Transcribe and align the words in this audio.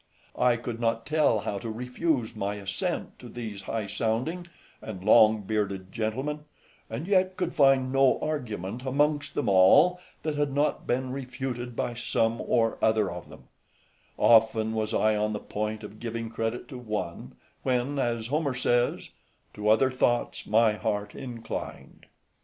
I 0.39 0.55
could 0.57 0.79
not 0.79 1.05
tell 1.05 1.41
how 1.41 1.59
to 1.59 1.69
refuse 1.69 2.35
my 2.35 2.55
assent 2.55 3.19
to 3.19 3.29
these 3.29 3.61
high 3.61 3.85
sounding 3.85 4.47
and 4.81 5.03
long 5.03 5.41
bearded 5.43 5.91
gentlemen, 5.91 6.45
and 6.89 7.05
yet 7.07 7.37
could 7.37 7.53
find 7.53 7.91
no 7.93 8.17
argument 8.19 8.83
amongst 8.83 9.35
them 9.35 9.47
all, 9.47 9.99
that 10.23 10.33
had 10.33 10.53
not 10.53 10.87
been 10.87 11.11
refuted 11.11 11.75
by 11.75 11.93
some 11.93 12.41
or 12.41 12.79
other 12.81 13.11
of 13.11 13.29
them; 13.29 13.43
often 14.17 14.73
was 14.73 14.91
I 14.91 15.15
on 15.15 15.33
the 15.33 15.39
point 15.39 15.83
of 15.83 15.99
giving 15.99 16.31
credit 16.31 16.67
to 16.69 16.79
one, 16.79 17.35
when, 17.61 17.99
as 17.99 18.25
Homer 18.25 18.55
says, 18.55 19.11
"To 19.53 19.69
other 19.69 19.91
thoughts, 19.91 20.47
My 20.47 20.73
heart 20.77 21.13
inclined." 21.13 22.07